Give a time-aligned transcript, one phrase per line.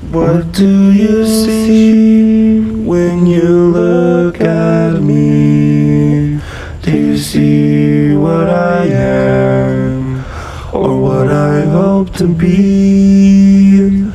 [0.00, 6.40] What do you see when you look at me?
[6.82, 10.24] Do you see what I am
[10.72, 14.08] or what I hope to be?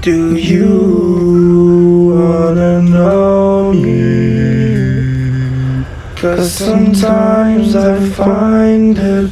[0.00, 4.24] Do you wanna know me?
[6.14, 9.30] Cause sometimes I find it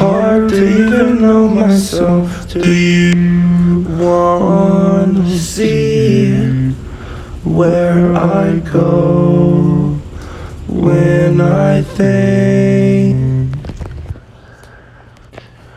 [0.00, 2.48] hard to even know myself.
[2.48, 6.72] Do you wanna see
[7.44, 9.98] where I go
[10.66, 13.54] when I think?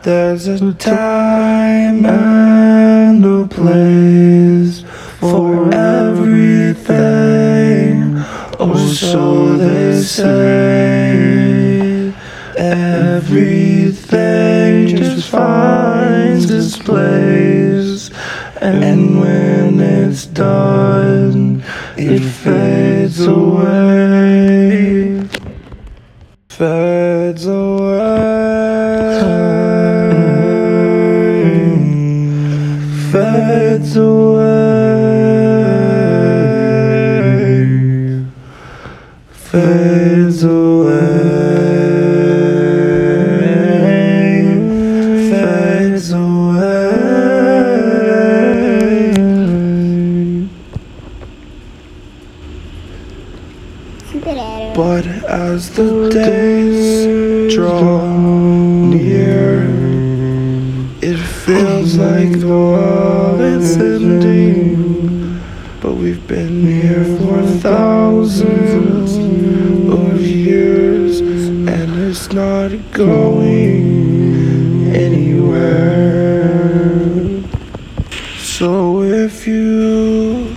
[0.04, 4.84] There's a time and a place
[5.20, 6.94] for everything.
[8.58, 11.34] Oh, so they say.
[13.26, 13.83] Just
[15.34, 18.10] finds its place,
[18.60, 21.62] and when it's done,
[21.96, 23.68] it fades away.
[26.48, 28.04] Fades away.
[33.10, 34.54] Fades away.
[39.32, 41.03] Fades away.
[45.94, 47.54] Fades away.
[54.74, 58.04] But as the days draw
[58.88, 59.68] near,
[61.00, 65.40] it feels like the world is ending.
[65.80, 69.14] But we've been here for thousands
[69.88, 73.83] of years, and it's not going
[78.56, 80.54] So if you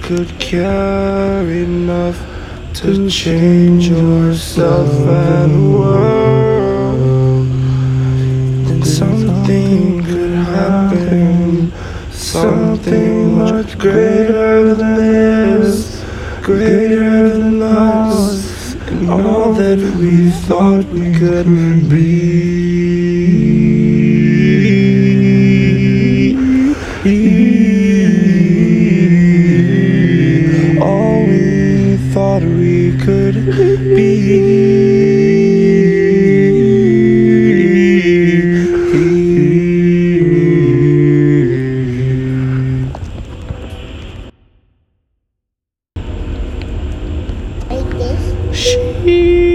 [0.00, 2.18] could care enough
[2.74, 7.46] to change yourself and the world,
[8.66, 11.72] then something could happen.
[12.12, 16.02] Something much greater than this,
[16.42, 22.61] greater than us, and all that we thought we could be.
[48.62, 49.51] 是。